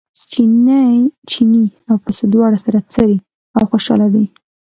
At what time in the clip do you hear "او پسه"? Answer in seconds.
1.89-2.23